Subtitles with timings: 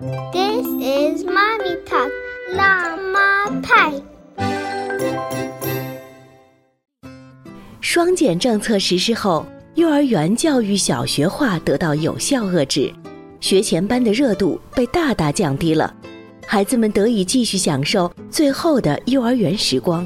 [0.00, 2.10] This is mommy talk，
[2.52, 3.92] 辣妈派。
[7.80, 9.46] 双减政策实施后，
[9.76, 12.92] 幼儿园教育小学化得到有效遏制，
[13.38, 15.94] 学前班的热度被大大降低了，
[16.44, 20.04] 孩子们得以继续享受最后的幼儿园时光。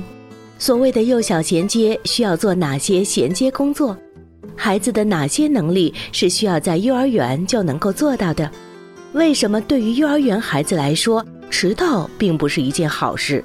[0.58, 3.96] 所谓的幼小衔接，需要做哪些衔接工作？
[4.54, 8.50] 孩子的哪些能力是需要在幼儿园就能够做到的？
[9.12, 13.42] 为什么对于幼儿园孩子来说，迟到并不是一件好事？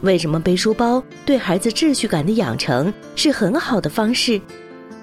[0.00, 4.40] 为什么背书包对孩子秩序感的养成是很好的方式？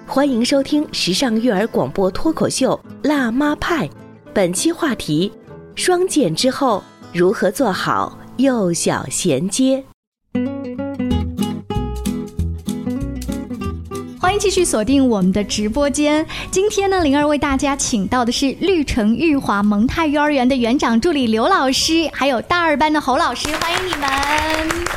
[0.06, 3.86] 欢迎收听时尚育儿广播脱口秀《辣妈派》，
[4.34, 5.32] 本期话题：
[5.76, 6.82] 双减之后
[7.12, 9.82] 如何做好幼小衔接？
[14.32, 16.26] 欢迎继续锁定我们的直播间。
[16.50, 24.08] 今天呢，灵儿为大家请到的是绿城玉华蒙泰幼儿园的园长助理刘老师，还有大二班的侯老师，欢迎你们！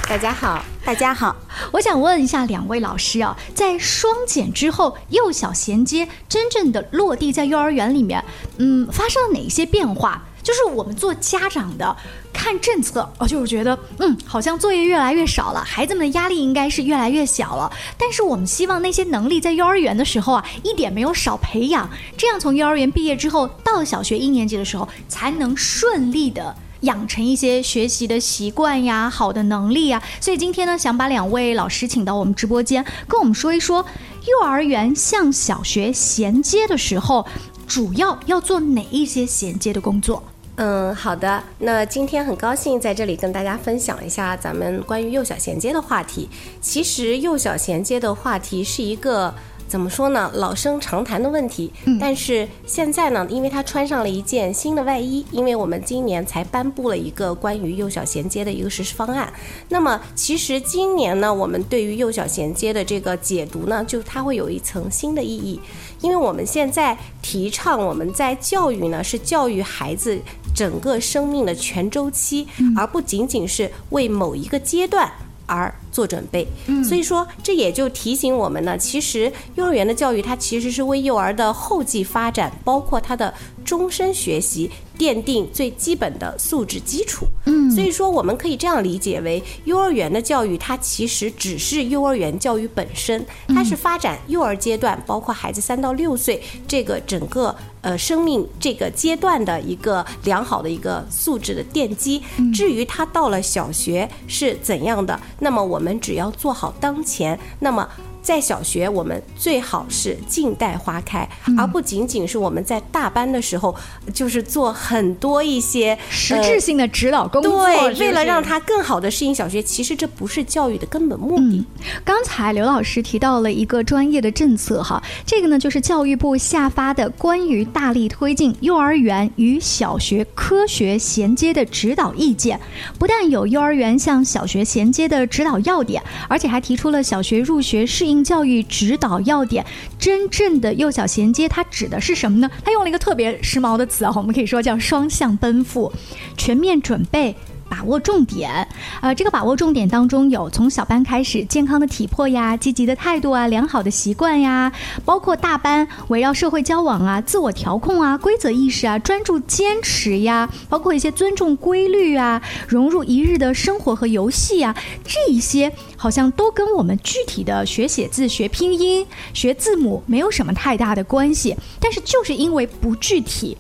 [0.07, 1.35] 大家好，大家好。
[1.73, 8.23] 我想问一下两位老师啊，在双减之后，幼小衔接真正的落地在幼儿园里面，
[8.55, 10.23] 嗯，发生了哪些变化？
[10.41, 11.97] 就是我们做家长的
[12.35, 17.71] 看政策，啊，就是觉得，嗯，好像作业越来越少了，孩子们的压力应该是越来越小了。
[17.97, 30.03] 但是我们希望那些能力在幼儿园的时候啊，一点没有少培养，这样从幼儿园毕业之后，到小学一年级的时候，才能顺利的养成一些学习的习惯呀，好的能力呀。
[30.19, 33.85] 所以今天呢，想把两位老师请到我们直播间，跟我们说一说
[34.27, 37.25] 幼儿园向小学衔接的时候，
[37.65, 40.21] 主要要做哪一些衔接的工作。
[40.57, 41.43] 嗯，好的。
[41.59, 46.29] 那今天很高兴在这里跟大家分享一下咱们关于幼小衔接的话题。
[46.61, 49.33] 其实幼小衔接的话题是一个
[49.67, 51.71] 怎么说呢，老生常谈的问题。
[51.99, 59.31] 但是现在呢，因为他穿上了一件新的外衣，因为我们今年才颁布了一个关于幼小衔接的一个实施方案。
[59.69, 65.59] 那么其实今年呢，我们对于幼小衔接的这个解读呢，就它会有一层新的意义。
[66.01, 70.19] 因为我们现在提倡我们在教育呢，是教育孩子
[70.53, 72.47] 整个生命的全周期，
[72.77, 75.11] 而不仅仅是为某一个阶段
[75.45, 76.47] 而做准备。
[76.83, 83.33] 所以说，这也就提醒我们呢，其实幼儿园的教育它其实是为幼儿的后继发展，包括他的
[83.63, 87.25] 终身学习奠定最基本的素质基础。
[87.45, 97.55] 嗯，所以说我们可以这样理解为，幼儿园的教育它其实只是幼儿园教育本身，它是发展幼儿阶段，包括孩子三到六岁这个整个
[97.85, 102.21] 呃生命这个阶段的一个良好的一个素质的奠基。
[102.51, 107.87] 至于他到了小学是怎样的，那么我们只要做好当前，那么。
[108.25, 113.75] 在小学，我们最好是静待花开，而不仅仅是我们在大班的时候，
[114.11, 117.67] 就是做很多一些实质性的指导工作。
[117.67, 121.63] 对，为了让他更好的适应小学，其实这不是教育的根本目的。
[122.03, 132.59] 刚才刘老师提到了一个专业的政策，哈，这个呢就是教育部下发的关于大力推进幼儿园与小学科学衔接的指导意见。
[132.97, 138.14] 不但有幼儿园向小学衔接的指导要点，而且还提出了小学入学适应。
[138.23, 139.65] 教育指导要点，
[139.99, 142.49] 真正的幼小衔接，它指的是什么呢？
[142.63, 145.91] 它用了一个特别时髦的词啊，我们可以说叫双向奔赴，
[146.37, 147.35] 全面准备。
[147.67, 148.67] 把握重点，
[149.01, 154.71] 呃，这个把握重点当中有从小班开始健康的体魄呀、积极的态度啊、良好的习惯呀，
[155.03, 173.57] 包括大班围绕社会交往啊、自我调控啊、规则意识啊、专注坚持呀，包括一些尊重规律啊、融入一日的生活和游戏啊，这一些好像都跟我们具体的学写字、学拼音、学字母没有什么太大的关系，但是就是因为不具体，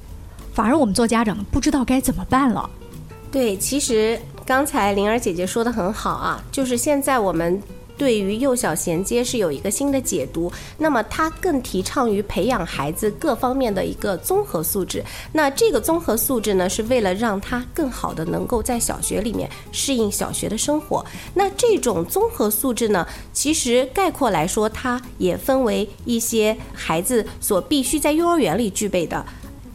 [0.53, 2.69] 反而我们做家长不知道该怎么办了。
[3.35, 7.61] 对，其实刚才灵儿姐姐说的很好啊，就是现在我们
[7.97, 15.03] 对于幼小衔接是有一个新的解读，那么它更提倡于培养孩子各方面的一个综合素质。
[15.33, 21.05] 那这个综合素质呢，是为了让他更好的能够在小学里面适应小学的生活。
[21.33, 29.25] 那这种综合素质呢，其实概括来说，它也分为一些孩子所必须在幼儿园里具备的，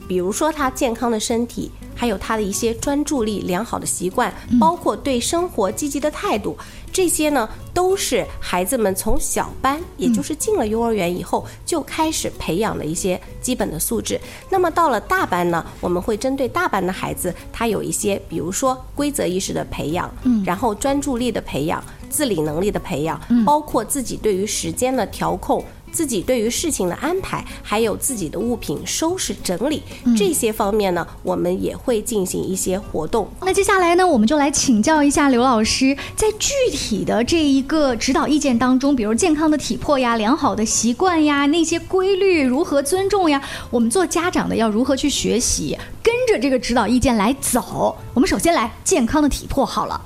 [0.08, 1.70] 比如说他健康的身体。
[2.00, 6.56] 还有他的一些专注力、良好的习惯，包括对生活积极的态度，
[6.91, 14.19] 这些呢都是孩子们从小班，也就是进了幼儿园以后就开始培养的一些基本的素质。
[14.49, 25.62] 那么到了大班呢，我们会针对大班的孩子，他有一些，比如说规则意识的培养，嗯，然后专注力的培养、自理能力的培养，包括自己对于时间的调控。
[25.92, 29.82] 自己对于事情的安排，还有自己的物品收拾整理
[30.16, 33.28] 这些方面呢，我们也会进行一些活动。
[33.42, 47.96] 那接下来呢，我们就来请教一下刘老师，在具体的这一个指导意见当中，比如健康的体魄呀、良好的习惯呀、那些规律如何尊重呀，我们做家长的要如何去学习，跟着这个指导意见来走。
[48.14, 50.00] 我们首先来健康的体魄好了。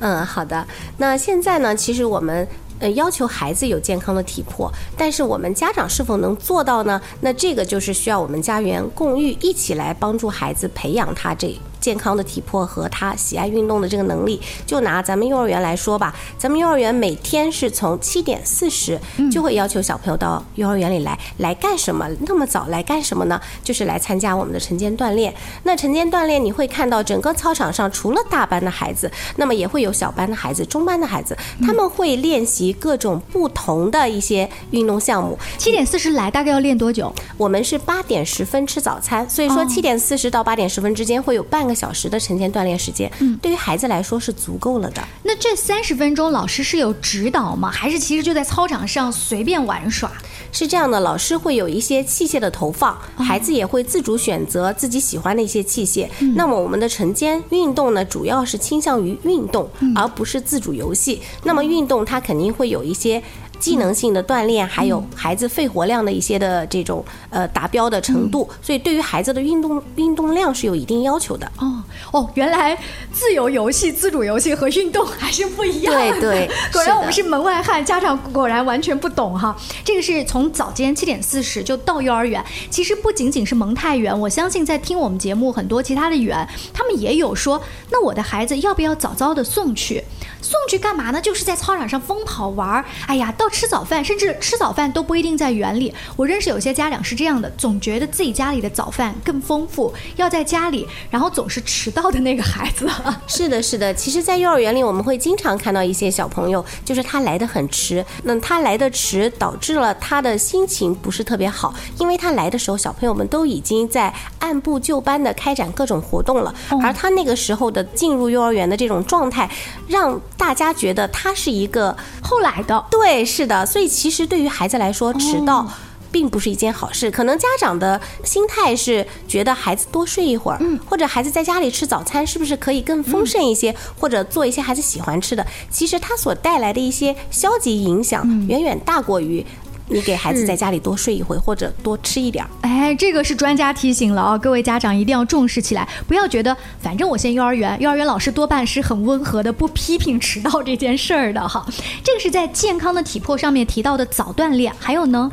[0.00, 0.66] 嗯，好的。
[0.98, 2.46] 那现在呢，其实我们。
[2.84, 7.00] 呃，要求孩子有健康的体魄，但是我们家长是否能做到呢？
[7.22, 11.58] 那这个就是需要我们家园共育一起来帮助孩子培养他这。
[11.84, 18.98] 健康的体魄和他喜爱运动的这个能力，就拿咱们幼儿园来说吧，咱们幼儿园每天是从七点四十
[19.30, 22.08] 就会要求小朋友到幼儿园里来，来干什么？
[22.20, 23.38] 那么早来干什么呢？
[23.62, 25.34] 就是来参加我们的晨间锻炼。
[25.64, 35.38] 那晨间锻炼你会看到整个操场上除了大班的孩子，那么也会有小班的孩子、中班的孩子，他们会练习各种不同的一些运动项目。
[35.58, 37.12] 七点四十来，大概要练多久？
[37.36, 41.73] 我们是八点十分吃早餐，所以说七点四十到八点十分之间会有半个。
[41.74, 45.02] 小时的晨间锻炼时间，嗯，对于孩子来说是足够了的。
[45.22, 47.70] 那这三十分钟，老师是有指导吗？
[47.70, 50.10] 还是其实就在操场上随便玩耍？
[50.52, 56.08] 是这样的，老师会有一些器械的投放，孩子也会自主选择自己喜欢的一些器械。
[56.34, 61.20] 那么我们的晨间运动呢，主要是倾向于运动，而不是自主游戏。
[61.42, 63.22] 那么运动它肯定会有一些。
[63.58, 71.50] 技能性的锻炼，还有孩子肺活量的一些的这种呃达标的程度，所以对于孩子的运动运动量是有一定要求的。
[71.58, 72.76] 哦哦，原来
[73.12, 75.94] 自由游戏、自主游戏和运动还是不一样。
[75.94, 79.56] 对对， 果然我们是门外汉，家长果然完全不懂哈。
[79.84, 87.60] 这个是从早间七点四十就到幼儿园，其实不仅仅是蒙太园，我相信在听我们节目很多其他的园，他们也有说，
[87.90, 90.02] 那我的孩子要不要早早的送去？
[90.44, 91.20] 送去干嘛呢？
[91.20, 92.84] 就是在操场上疯跑玩儿。
[93.06, 95.92] 哎呀，到吃早饭，甚至吃早饭都不一定在园里。
[96.16, 102.86] 我认识有些家长是这样的，总觉得自己家里的早饭更丰富，要在家里，然后总是迟到的那个孩子。
[103.26, 103.92] 是的，是的。
[103.94, 108.04] 其实，在幼儿园里，我们会经常看到一些小朋友，就是他来的很迟。
[108.24, 119.48] 那他来的迟，导致了他的心情不是特别好，因为他来的时候，小朋友们都已经在按部就班的开展各种活动了，而他那个时候的进入幼儿园的这种状态，
[119.88, 125.66] 让大家觉得他是一个后来的，对，是的，所以其实对于孩子来说，迟到
[126.10, 127.10] 并不是一件好事。
[127.10, 135.46] 可能家长的心态是觉得孩子多睡一会儿，嗯，或者孩子在家里吃早餐是不是可以更丰盛一些，或者做一些孩子喜欢吃的。
[135.70, 139.44] 其实它所带来的一些消极影响，远远大过于。
[139.88, 142.50] 你给孩子在家里多睡一会，或者多吃一点儿。
[142.62, 151.66] 哎，这个是专家提醒了啊，各位家长一定要重视起来，不要觉得反正我先幼儿园，幼儿园老师多半是很温和的，不批评迟到这件事儿的哈。
[152.02, 155.30] 这个是在健康的体魄上面提到的早锻炼，还有呢，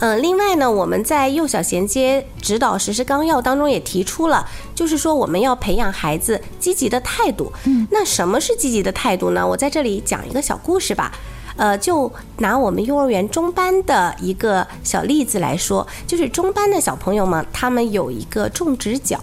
[0.00, 7.50] 嗯，另外呢，我们在幼小衔接指导实施纲要当中也提出了，就是说我们要培养孩子积极的态度。
[7.64, 9.46] 嗯，那什么是积极的态度呢？
[9.46, 11.10] 我在这里讲一个小故事吧。
[11.56, 19.18] 呃，就拿我们幼儿园中班的一个小例子来说，就是中班的小朋友们，他们有一个种植角，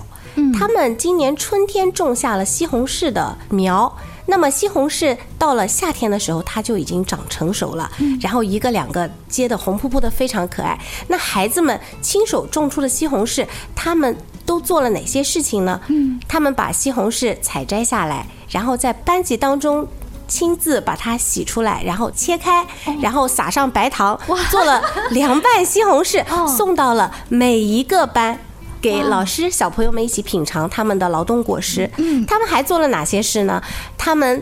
[0.57, 3.95] 他们今年春天种下了西红柿的苗，
[4.25, 10.79] 那么西红柿到了夏天的时候，它就已经长成熟了，然后一个两个结的红扑扑的，非常可爱。
[11.07, 13.45] 那孩子们亲手种出的西红柿，
[13.75, 15.79] 他们都做了哪些事情呢？
[15.87, 19.87] 嗯，他们把西红柿采摘下来，然后在班级当中。
[20.27, 22.65] 亲自把它洗出来，然后切开，
[23.01, 28.39] 然后撒上白糖，做了凉拌西红柿， 送到了每一个班，
[28.81, 31.89] 给老师、小朋友们一起品尝他们的劳动果实。
[31.97, 33.61] 嗯，他们还做了哪些事呢？
[33.97, 34.41] 他们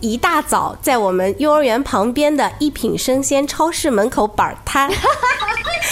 [0.00, 4.90] 一大早在我们幼儿园旁边的一品生鲜超市门口摆摊。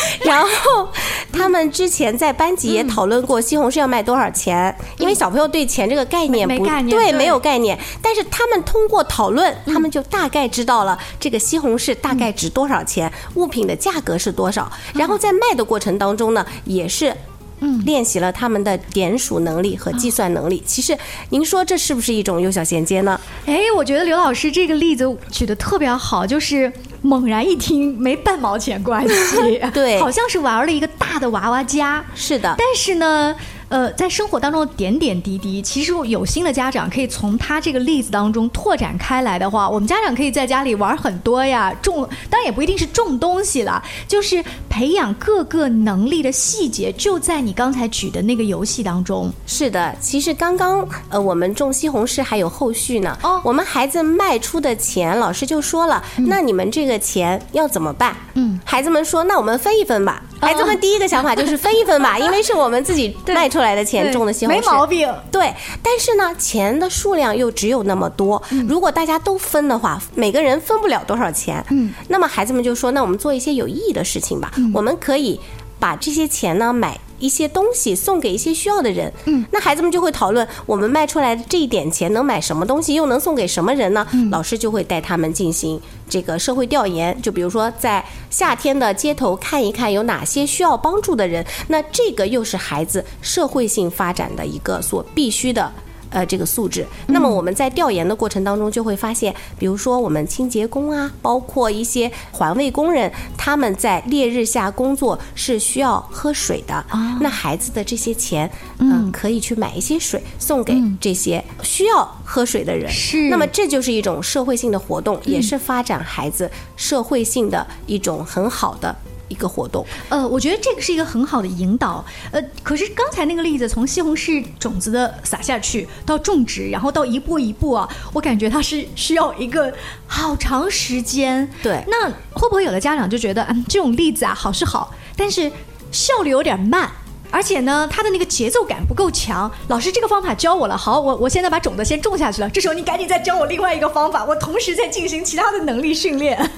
[0.25, 0.89] 然后，
[1.33, 7.79] 他们之前在班级也讨论过西红柿要卖多少钱，因为小朋友对钱这个概念不对，没有概念。
[8.03, 14.71] 但是他们通过讨论，他们就大概知道了这个西红柿大概值多少钱，物品的价格是多少。
[14.95, 17.15] 然后在卖的过程当中呢，也是。
[17.63, 20.63] 嗯，练习了他们的点数能力和计算能力。
[20.65, 20.97] 其实，
[21.29, 23.21] 您说这是不是一种幼小衔接呢？
[23.45, 32.05] 哎，我觉得刘老师这个例子举得特别好，就是猛然一听没半毛钱关系， 对，好像是玩了一个大的娃娃家。
[32.15, 33.35] 是的，但是呢。
[33.71, 49.33] 呃，在生活当中的点点滴滴，其实有心的家长可以从他这个例子当中拓展开来的话，我们家长可以在家里玩很多呀，种当然也不一定是种东西了，就是培养各个能力的细节，就在你刚才举的那个游戏当中。
[49.47, 53.17] 是的，其实刚刚呃，我们种西红柿还有后续呢。
[53.23, 58.17] 哦我们孩子卖出的钱，老师就说了，那你们这个钱要怎么办？
[58.35, 60.23] 嗯，孩子们说，那我们分一分吧。
[60.41, 65.13] 孩子们第一个想法就是分一分吧， 因为是我们自己卖出来的钱种的西红柿，没毛病。
[65.31, 65.53] 对，
[65.83, 71.65] 但是呢，钱的数量又只有那么多，如果大家都分的话，每个人分不了多少钱。
[71.71, 75.39] 嗯，那么孩子们就说，那我们做一些有意义的事情吧，我们可以
[75.79, 76.99] 把这些钱呢买。
[77.21, 84.05] 一些东西送给一些需要的人，嗯，那孩子们就会讨论，我们卖出来的这一点钱能买什么东西，又能送给什么人呢？
[84.33, 95.71] 老师就会带他们进行这个社会调研，就比如说在夏天的街头看一看有哪些需要帮助的人，那这个又是孩子社会性发展的一个所必须的。
[96.11, 96.87] 呃，这个素质。
[97.07, 106.85] 那么我们在调研的过程当中就会发现，比如说我们清洁工啊，包括一些环卫工人，他们在烈日下工作是需要喝水的。
[107.21, 112.91] 那孩子的这些钱，嗯，可以去买一些水送给这些需要喝水的人。
[112.91, 118.95] 是那么这就是一种社会性的活动，也是发展孩子社会性的一种很好的
[119.31, 119.87] 一个活动。
[120.11, 122.05] 呃，我觉得这个是一个很好的引导。
[122.31, 129.73] 呃，可是刚才那个例子，从西红柿种子的撒下去到种植，然后到一步一步啊，我感觉它是需要一个
[130.07, 131.51] 好长时间。
[131.63, 135.51] 对那会不会有的家长就觉得，嗯，这种例子啊，好是好，但是
[135.91, 136.91] 效率有点慢。
[137.33, 139.49] 而且呢，它的那个节奏感不够强。
[139.69, 142.51] 老师，这个方法教我了，好，我我现在把种子先种下去了。
[142.51, 146.51] 这时候你赶紧再教我另外一个方法，我同时在进行其他的能力训练。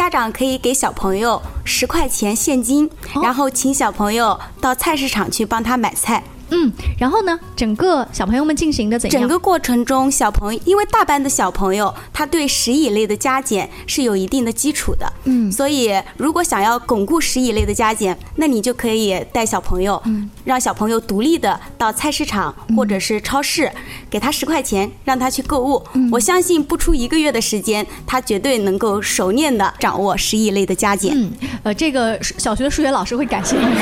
[0.00, 2.88] 家长可以给小朋友十块钱现金，
[3.22, 6.24] 然后请小朋友到菜市场去帮他买菜。
[6.50, 9.20] 嗯，然后呢，整个小朋友们进行的怎样？
[9.20, 15.50] 整个过程中，小朋友因为大班的小朋友他对十以内的加减是有一定的基础的，嗯。
[15.50, 20.30] 所以如果想要巩固十以内的加减，那你就可以带小朋友，嗯。
[20.44, 23.70] 让小朋友独立的到菜市场或者是超市，
[24.08, 25.82] 给他十块钱，让他去购物。
[25.94, 26.08] 嗯。
[26.10, 31.12] 我相信不出一个月的时间，他绝对能够熟练的掌握十以内的加减。
[31.14, 31.30] 嗯，
[31.62, 33.64] 呃，这个小学的数学老师会感谢你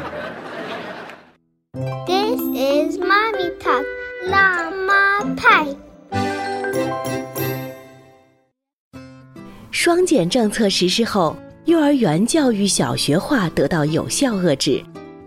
[9.93, 14.81] 双减政策实施后，幼儿园教育小学化得到有效遏制，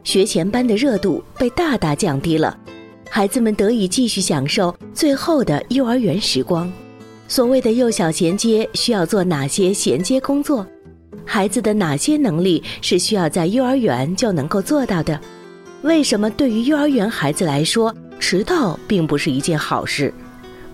[0.05, 2.57] 学前班的热度被大大降低了，
[3.09, 6.71] 孩子们得以继续享受最后的幼儿园时光。
[7.27, 10.65] 所谓的幼小衔接需要做哪些衔接工作？
[11.25, 15.19] 孩子的哪些能力是需要在幼儿园就能够做到的？
[15.81, 20.13] 为什么对于幼儿园孩子来说，迟到并不是一件好事？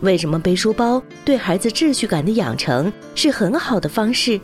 [0.01, 4.39] 为什么背书包对孩子秩序感的养成是很好的方式？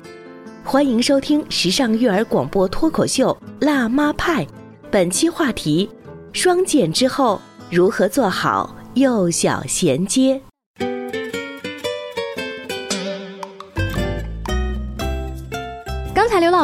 [0.65, 3.35] 欢迎收听时尚育儿广播脱口秀
[3.65, 4.43] 《辣妈派》，
[4.91, 5.89] 本期话题：
[6.33, 7.39] 双减之后
[7.71, 10.41] 如何做好幼小衔接？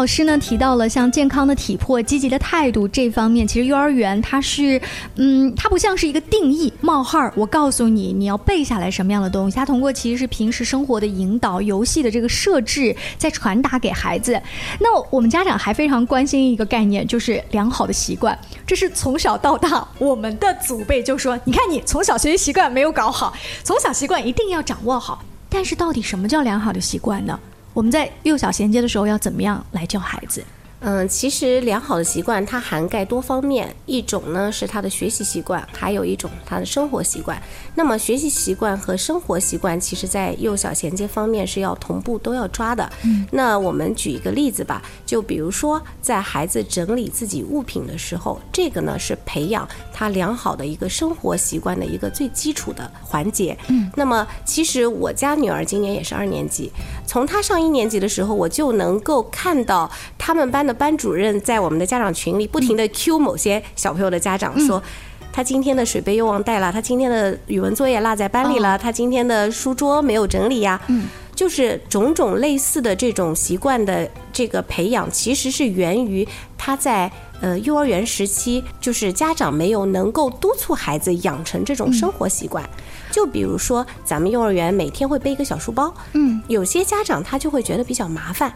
[0.01, 4.81] 老师呢提到了像健康的体魄、积极的态度这方面，其实幼儿园它是，
[5.17, 14.41] 嗯，它不像是一个定义冒号，我告诉你你要背下来什么样的东西，它通过其实是平时生活的引导、游戏的这个设置，在传达给孩子。
[14.79, 23.31] 那我们家长还非常关心一个概念，就是良好的习惯，这是从小到大我们的祖辈就说，你看你从小学习习惯没有搞好，
[23.63, 25.23] 从小习惯一定要掌握好。
[25.47, 27.39] 但是到底什么叫良好的习惯呢？
[27.73, 30.43] 我们在幼小衔接的时候要怎么样来教孩子？
[30.81, 37.41] 嗯，其实良好的习惯它涵盖多方面，一种呢是他的学习习惯，还有一种他的生活习惯。
[37.75, 42.91] 那么学习习惯和生活习惯，其实在幼小衔接方面是要同步都要抓的。
[43.03, 53.55] 嗯，那我们举一个例子吧，就比如说在孩子整理自己物品的时候，这个呢是培养他良好的一个生活习惯的一个最基础的环节。
[53.67, 56.71] 嗯，那么其实我家女儿今年也是二年级，
[57.05, 64.81] 从她上一年级的时候，我就能够看到他们班的班主任在我们的家长群里不停的 Q 某些小朋友的家长说。
[65.33, 70.77] 他今天的水杯又忘带了，他今天的语文作业落在班里了，他今天的书桌没有整理呀。
[70.89, 77.09] 嗯，就是种种类似的这种习惯的这个培养，其实是源于他在
[77.39, 82.69] 呃幼儿园时期，就是家长没有能够督促孩子养成这种生活习惯。
[83.09, 88.53] 就比如说，咱们幼儿园每天会背一个小书包，嗯，有些家长他就会觉得比较麻烦。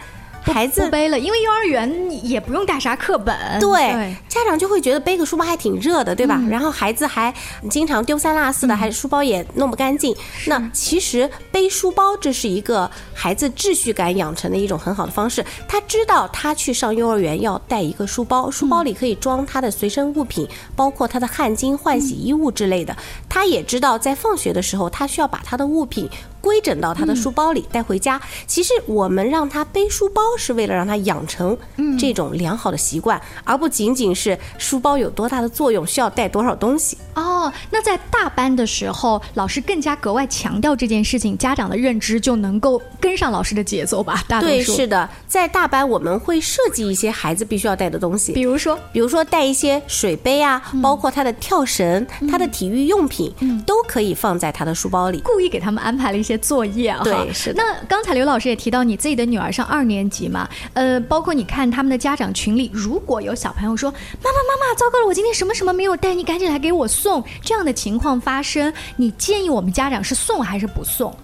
[0.53, 3.35] 孩子不背了，因为幼儿园也不用带啥课本。
[3.59, 6.41] 对，家长就会觉得背个书包还挺热的，对吧？
[6.49, 7.33] 然后孩子还
[7.69, 10.15] 经常丢三落四的，还书包也弄不干净。
[10.47, 15.45] 那其实背书包这是一个孩子秩序感养成的一种很好的方式。
[15.67, 22.95] 他知道他去上幼儿园要带一个书包，书包里可以装他的随身物品，包括他的汗巾、换洗衣物之类的。
[23.27, 26.09] 他也知道在放学的时候，他需要把他的物品。
[26.45, 28.21] 规整到他的书包里带回家。
[28.45, 31.57] 其实我们让他背书包，是为了让他养成
[31.97, 36.95] 这种良好的习惯，而不仅仅是书包有多大的作用，需要带多少东西。
[37.15, 44.23] 哦，那在大班的时候，老师更加格外强调这件事情，家长的认知就能够跟上老师的节奏吧？
[44.27, 53.33] 大对，是的，在大班我们会设计一些孩子必须要带的东西，比如说，比如说带一些水杯啊，包括他的跳绳、他的体育用品，
[53.65, 55.19] 都可以放在他的书包里。
[55.21, 56.34] 故意给他们安排了一些。
[56.37, 57.63] 作业哈，对，是的。
[57.63, 63.97] 那刚才刘老师也提到你自己的女儿上二年级嘛，呃，包括你看他们的家长群里，如果有小朋友说妈
[64.31, 71.15] 妈妈妈，糟糕了，我今天什么什么没有带，你赶紧来给我送，这样的情况发生，你建议我们家长是送还是不送？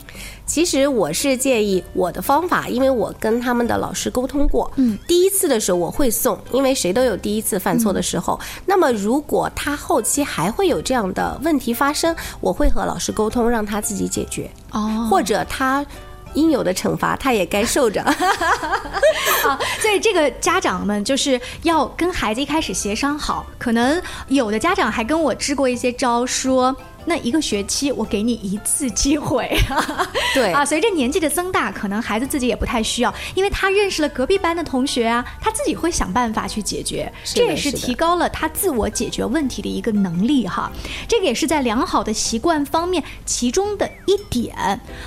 [0.46, 4.70] 其实我是建议我的方法，因为我跟他们的老师沟通过。
[4.75, 8.38] 嗯，第一次的时候我会送，因为谁都有第一次犯错的时候。
[8.65, 14.51] 那么如果他后期还会有这样的问题发生，我会和老师沟通，让他自己解决。
[14.72, 15.86] 哦，或者他
[16.34, 18.01] 应有的惩罚他也该受着。
[19.48, 23.46] 啊，所以这个家长们就是要跟孩子一开始协商好。
[23.58, 26.75] 可能有的家长还跟我支过一些招，说。
[27.05, 29.50] 那一个学期我给你一次机会，
[30.34, 40.72] 对啊，随着年纪的增大，可能孩子自己也不太需要，因为他认识了隔壁班的同学啊，他自己会想办法去解决，这也是提高了他自我解决问题的一个能力哈。
[41.08, 44.55] 这个也是在良好的习惯方面其中的一点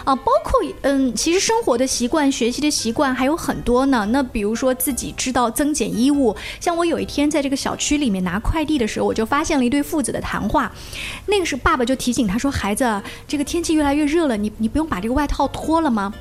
[0.04, 4.04] 啊，包括嗯，其实生活的习惯、学习的习惯还有很多呢。
[4.10, 10.72] 那比如说自己知道增减衣物，像我有一天在这个小区里面拿快递的时候，我就发现了一对父子的谈话，
[11.26, 11.83] 那个是爸爸。
[11.84, 16.12] 就提醒他说：“孩子，这个天气越来越热了，你你不用把这个外套脱了吗？”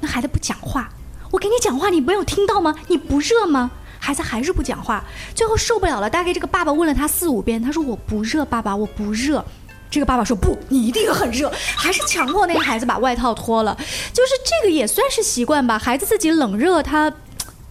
[0.00, 0.88] 那孩子不讲话，
[1.30, 2.74] 我给你讲话，你没有听到吗？
[2.86, 3.70] 你不热吗？
[3.98, 5.02] 孩子还是不讲话，
[5.34, 6.08] 最后受不了了。
[6.08, 9.44] 大概这个爸爸问了他四五遍，他说：“我不热，爸爸，我不热。”
[9.90, 13.76] 这个爸爸说：“不，你一定很热。”还是强迫那个孩子把外套脱了。
[14.12, 15.78] 就是这个也算是习惯吧。
[15.78, 17.12] 孩子自己冷热，他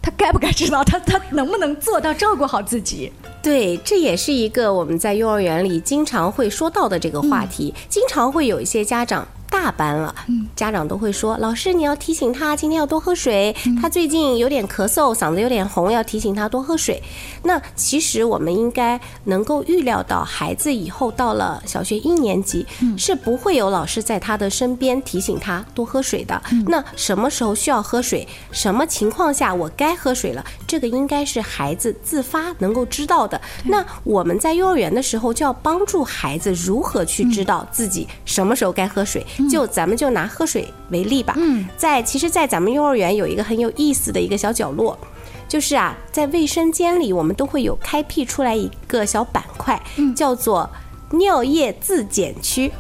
[0.08, 0.82] 他该不该知道？
[0.86, 3.12] 他他能不能做到照顾好自己？
[3.44, 9.28] 对，这也是一个我们在幼儿园里经常会说到的这个话题，经常会有一些家长。
[9.50, 10.14] 大班了，
[10.56, 13.56] 家长都会说：“老师，你要提醒他今天要多喝水。
[13.82, 17.02] 他最近有点咳嗽，嗓子有点红，要提醒他多喝水。”
[17.44, 22.66] 那其实我们应该能够预料到，孩子以后到了小学一年级，
[22.98, 26.42] 是不会有老师在他的身边提醒他多喝水的。
[26.68, 28.28] 那什么时候需要喝水？
[28.52, 30.44] 什么情况下我该喝水了？
[30.68, 33.40] 这个应该是孩子自发能够知道的。
[33.64, 39.26] 那我们在幼儿园的时候就要帮助孩子如何去知道自己什么时候该喝水。
[39.50, 41.36] 就咱们就拿喝水为例吧，
[41.78, 44.98] 在其实，在咱们幼儿园有一个很有意思的一个小角落，
[45.48, 49.82] 就是啊，在卫生间里，我们都会有开辟出来一个小板块，
[50.16, 50.70] 叫做
[51.12, 52.72] 尿液自检区，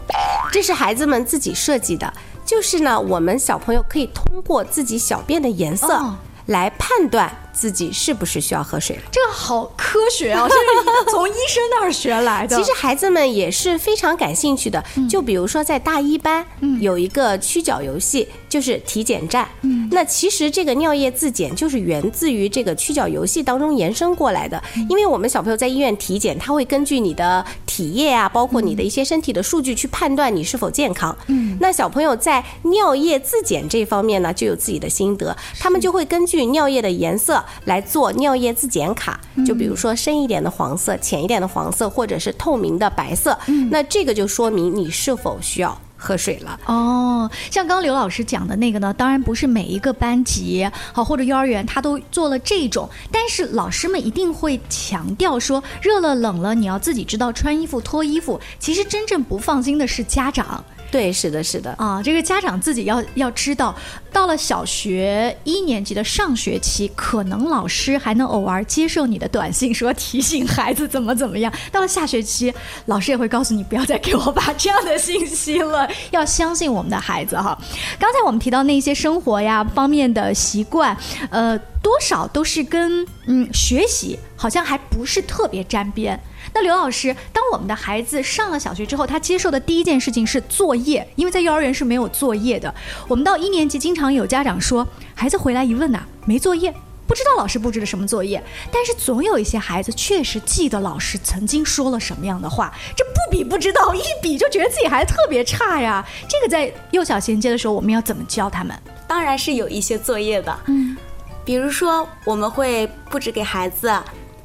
[0.51, 2.11] 这是孩子们自己设计的，
[2.45, 6.13] 就是呢，我们小朋友可以通过自己小便的颜色
[6.47, 7.31] 来判断。
[7.57, 9.01] 自己是不是需要喝水了？
[9.11, 10.47] 这个好科学啊！
[10.47, 10.61] 这是
[11.09, 12.55] 从医生那儿学来的。
[12.55, 14.83] 其实孩子们也是非常感兴趣的。
[15.09, 16.45] 就比如说在大一班，
[16.79, 19.47] 有一个曲角游戏，就是体检站。
[19.63, 24.61] 嗯，那其实这个尿液自检就是源自于这个曲角游戏当中延伸过来的。
[24.87, 31.17] 因为我们小朋友在医院体检，他会根据你的体液啊，包括你的一些身体的数据去判断你是否健康。
[31.25, 35.35] 嗯，那小朋友在尿液自检这方面呢，就有自己的心得。
[35.59, 37.43] 他们就会根据尿液的颜色。
[37.65, 43.37] 来做尿液自检卡，就比如说深一点的黄色、浅一点的黄色，或者是透明的白色，
[43.69, 46.59] 那这个就说明你是否需要喝水了。
[46.65, 58.39] 哦，像刚刘老师讲的那个呢，当然不是每一个班级好或者幼儿园他都做了这种，但是老师们一定会强调说，热了冷了你要自己知道穿衣服脱衣服。
[58.59, 60.63] 其实真正不放心的是家长。
[60.89, 63.75] 对，是的，是的啊，这个家长自己要要知道，
[64.11, 71.51] 到了小学一年级的上学期，可能老师还能偶尔接受你的短信，说提醒孩子怎么怎么样。
[71.71, 72.53] 到了下学期，
[72.85, 77.57] 老师也会告诉你，不要再给我发这样的信息了，要相信我们的孩子哈。
[77.99, 80.97] 刚才我们提到那些生活呀方面的习惯，
[81.29, 86.19] 呃，多少都是跟嗯学习好像还不是特别沾边。
[86.53, 92.73] 那刘老师，当我们的孩子上了小学之后，他接受的第一件事情是作业，因为在幼儿园是没有作业的。
[93.07, 96.73] 我们到一年级，经常有家长说，孩子回来一问呐，没作业，
[97.07, 106.05] 不知道老师布置了什么作业，但是总有一些孩子确实记得老师曾经说了什么样的话，这不比不知道，一比就觉得自己孩子特别差呀。
[106.29, 108.77] 这个在幼小衔接的时候，我们要怎么教他们？
[109.07, 110.95] 当然是有一些作业的，嗯，
[111.43, 113.91] 比如说我们会布置给孩子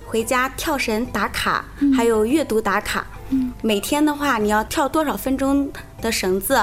[0.07, 1.65] 回家跳绳打卡，
[1.97, 3.07] 还有阅读打卡。
[3.31, 6.63] 嗯，每天的话，你要跳多少分钟的绳子，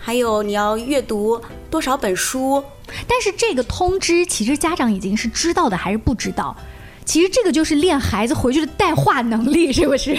[0.00, 2.64] 还有你要阅读多少本书。
[3.06, 6.56] 但是这个通知其实家长已经是知道的，还是不知道？
[7.04, 10.18] 其实这个就是练孩子回去的带话能力，是不是？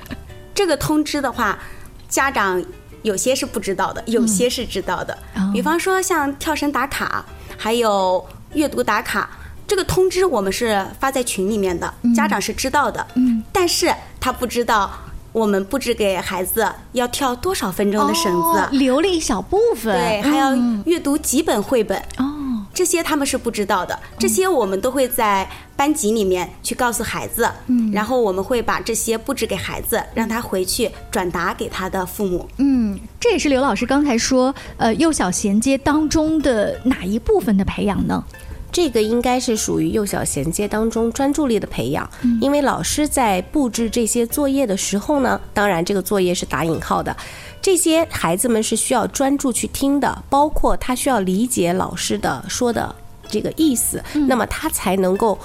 [0.54, 1.58] 这个通知的话，
[2.08, 2.62] 家长
[3.02, 5.14] 有些是不知道的，有些是知道的。
[5.36, 7.24] 哦比方说像跳绳打卡，
[7.56, 9.28] 还有阅读打卡，
[9.66, 13.04] 这个通知我们是发在群里面的，家长是知道的。
[13.14, 14.90] 嗯，但是他不知道
[15.32, 21.98] 我们布置给孩子要跳多少分钟的绳子，哦留了一小部分，对，还要嗯阅读几本绘本。
[22.18, 22.36] 哦。
[22.72, 32.48] 这些他们是不知道的，这些我们都会在班级里面去告诉孩子，嗯，然后我们会把这些布置给孩子，让他回去转达给他的父母。
[32.58, 38.24] 嗯，这也是刘老师刚才说，呃，幼小衔接当中的哪一部分的培养呢？
[38.72, 42.08] 这个应该是属于幼小衔接当中专注力的培养，
[42.40, 47.16] 因为老师在布置这些作业的时候呢，当然这个作业是打引号的，
[47.60, 52.94] 这些孩子们是需要专注去听的，包括他需要理解老师的说的
[53.28, 55.38] 这个意思，那么他才能够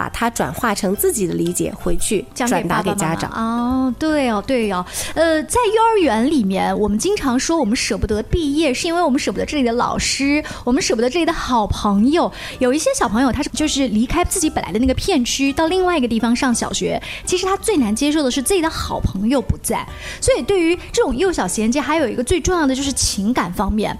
[0.00, 3.30] 把它转化成自己的理解回去讲转达爸爸妈妈给家长。
[3.32, 4.82] 哦，对哦，对哦，
[5.12, 12.32] 呃，在幼儿园里面，我们经常说我们舍不得毕业，是因为我们舍不得这里的老师，我们舍不得这里的好朋友。
[12.60, 19.86] 有一些小朋友，他是就是离开自己本来的那个片区，到另外一个地方上小学，其实他最难接受的是自己的好朋友不在。
[20.18, 23.94] 所以，对于这种幼小衔接，还有一个最重要的就是情感方面。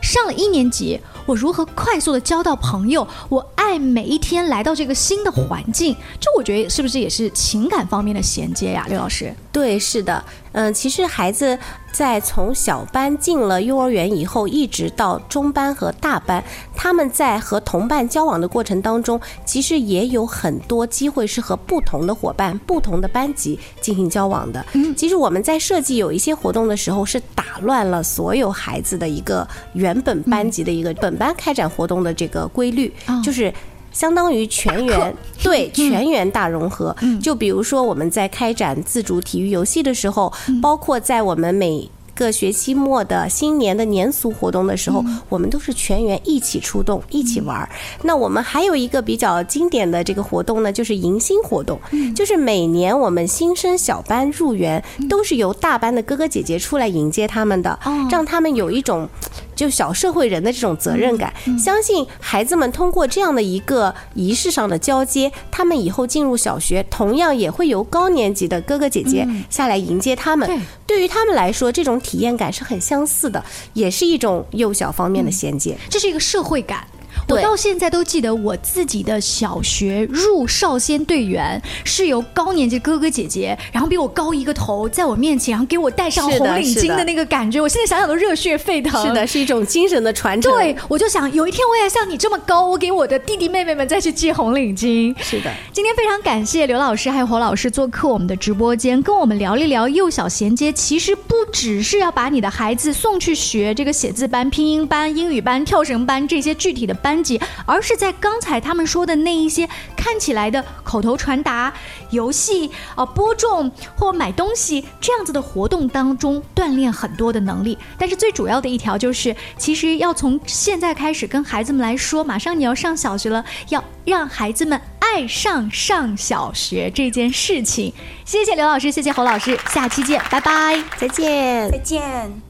[0.00, 3.06] 上了一年级，我如何快速的交到朋友？
[3.28, 9.30] 我在每一天来到这个新的环境，这我觉得是不是也是情感方面的衔接呀，刘老师？
[9.52, 11.58] 对，是的，嗯，其实孩子
[11.98, 16.40] 在从小班进了幼儿园以后，一直到中班和大班，
[16.72, 24.64] 他们在和同伴交往的过程当中，其实也有很多机会是和不同的伙伴、不同的班级进行交往的。
[24.74, 33.52] 嗯，其实我们在设计有一些活动的时候，是打乱了所有孩子的一个原本班级的一个本班开展活动的这个规律，哦就是。
[33.92, 47.68] 相当于全员对全员大融合，就比如说我们在开展自主体育游戏的时候，包括在我们每个学期末的新年的年俗活动的时候，我们都是全员一起出动，一起玩儿。
[48.02, 51.78] 那我们还有一个比较经典的这个活动呢，就是迎新活动，
[52.16, 57.78] 就是每年我们新生小班入园，都是由大班的哥哥姐姐出来迎接他们的，
[58.10, 59.08] 让他们有一种。
[59.58, 70.46] 就小社会人的这种责任感，相信孩子们通过这样的一个仪式上的交接，他们以后进入小学，同样也会由高年级的哥哥姐姐下来迎接他们。
[70.46, 75.76] 对对于他们来说，这种体验感是很相似的，也是一种幼小方面的衔接。
[75.90, 76.86] 这是一个社会感。
[77.28, 89.06] 我到现在都记得我自己的小学入少先队员是由高年级哥哥姐姐，然后比我高一个头，在我面前，然后给我戴上红领巾的那个感觉，我现在想想都热血沸腾。
[89.06, 89.26] 是的，。
[89.26, 90.50] 是一种精神的传承。
[90.52, 95.14] 对，我就想有一天我也像你这么高，我给我的弟弟妹妹们再去系红领巾。
[95.20, 95.52] 是的。
[95.72, 100.72] 今天非常感谢刘老师还有侯老师做客我们的直播间，跟我们聊一聊幼小衔接。
[100.72, 111.72] 其实不只是要把你的孩子送去学这个写字班、拼音班、英语班、跳绳班这些具体的班级，而是在刚才他们说的那一些看起来的口头传达、
[112.10, 117.76] 游戏啊、播种或买东西这样子的活动当中锻炼很多的能力。
[117.98, 127.92] 但是最主要的一条就是，其实要从现在开始跟孩子们来说，马上你要上小学了，要让孩子们爱上上小学这件事情。
[128.24, 130.82] 谢谢刘老师，谢谢侯老师，下期见，拜拜。
[130.96, 131.78] 再见再。
[131.78, 132.47] 见。